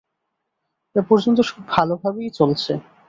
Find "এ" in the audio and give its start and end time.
0.95-1.01